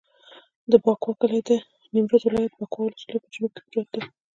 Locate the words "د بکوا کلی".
0.71-1.39